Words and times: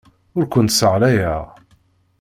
Ur 0.37 0.45
kent-sseɣyaleɣ. 0.53 1.43